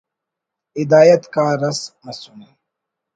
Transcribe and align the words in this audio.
ہدایت 0.79 1.23
کار 1.33 1.61
اس 1.69 1.79
مسنے 2.05 2.49